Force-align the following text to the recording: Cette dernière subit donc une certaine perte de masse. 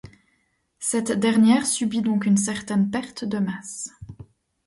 Cette 0.79 1.11
dernière 1.11 1.67
subit 1.67 2.01
donc 2.01 2.25
une 2.25 2.35
certaine 2.37 2.89
perte 2.89 3.23
de 3.23 3.37
masse. 3.37 3.91